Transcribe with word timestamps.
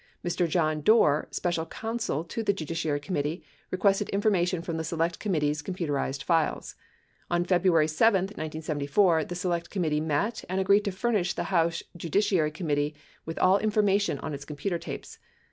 Mr. 0.25 0.49
John 0.49 0.81
Hoar, 0.83 1.27
Special 1.29 1.67
Counsel 1.67 2.23
to 2.23 2.41
the 2.41 2.53
Judiciary 2.53 2.99
Committee, 2.99 3.43
requested 3.69 4.09
information 4.09 4.63
from 4.63 4.77
the 4.77 4.83
Select 4.83 5.19
Committee's 5.19 5.61
com 5.61 5.75
puterized 5.75 6.23
files. 6.23 6.73
On 7.29 7.45
February 7.45 7.87
7, 7.87 8.21
1974, 8.23 9.25
the 9.25 9.35
Select 9.35 9.69
Committee 9.69 10.01
met 10.01 10.43
and 10.49 10.59
agreed 10.59 10.85
to 10.85 10.91
furnish 10.91 11.35
the 11.35 11.43
House 11.53 11.83
Judiciary 11.95 12.49
Committee 12.49 12.95
with 13.27 13.37
all 13.37 13.59
informa 13.59 14.01
tion 14.01 14.17
on 14.21 14.33
its 14.33 14.43
computer 14.43 14.79
tapes. 14.79 15.19